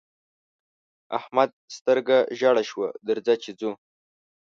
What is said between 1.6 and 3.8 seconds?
سترګه ژړه شوه؛ درځه چې ځو.